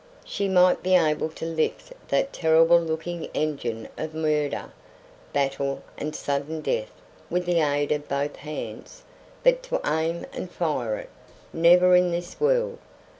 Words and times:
She 0.25 0.47
might 0.47 0.81
be 0.81 0.95
able 0.95 1.29
to 1.29 1.45
lift 1.45 1.93
that 2.07 2.33
terrible 2.33 2.79
looking 2.81 3.27
engine 3.35 3.87
of 3.99 4.15
murder, 4.15 4.71
battle, 5.31 5.83
and 5.95 6.15
sudden 6.15 6.61
death 6.61 6.89
with 7.29 7.45
the 7.45 7.59
aid 7.59 7.91
of 7.91 8.09
both 8.09 8.37
hands, 8.37 9.03
but 9.43 9.61
to 9.61 9.79
aim 9.85 10.25
and 10.33 10.49
fire 10.49 10.95
it 10.97 11.11
never 11.53 11.95
in 11.95 12.09
this 12.09 12.39
world! 12.39 12.79